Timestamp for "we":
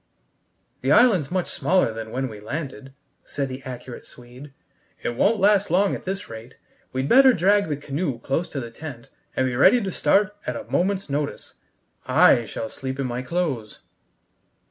2.27-2.39